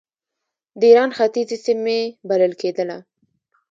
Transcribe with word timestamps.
د 0.79 0.81
ایران 0.89 1.11
ختیځې 1.17 1.57
سیمې 1.65 1.99
بلل 2.29 2.53
کېدله. 2.61 2.97